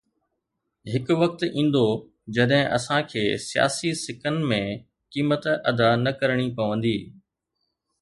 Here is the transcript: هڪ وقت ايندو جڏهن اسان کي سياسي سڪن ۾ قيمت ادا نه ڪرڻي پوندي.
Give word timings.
هڪ 0.93 1.07
وقت 1.23 1.41
ايندو 1.57 1.83
جڏهن 2.37 2.63
اسان 2.77 2.99
کي 3.11 3.23
سياسي 3.49 3.93
سڪن 4.03 4.43
۾ 4.55 4.61
قيمت 5.13 5.49
ادا 5.71 5.89
نه 6.05 6.19
ڪرڻي 6.19 6.49
پوندي. 6.57 6.97